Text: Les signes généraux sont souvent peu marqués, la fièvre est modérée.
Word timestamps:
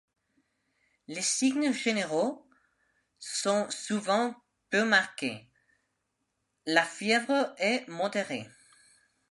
Les 1.07 1.21
signes 1.21 1.71
généraux 1.71 2.49
sont 3.19 3.69
souvent 3.69 4.33
peu 4.71 4.83
marqués, 4.83 5.47
la 6.65 6.83
fièvre 6.83 7.53
est 7.59 7.87
modérée. 7.87 8.49